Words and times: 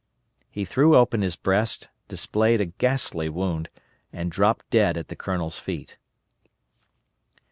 "_He 0.49 0.65
threw 0.65 0.95
open 0.97 1.21
his 1.21 1.35
breast, 1.35 1.87
displayed 2.07 2.59
a 2.59 2.65
ghastly 2.65 3.29
wound, 3.29 3.69
and 4.11 4.31
dropped 4.31 4.67
dead 4.71 4.97
at 4.97 5.09
the 5.09 5.15
colonel's 5.15 5.59
feet. 5.59 5.95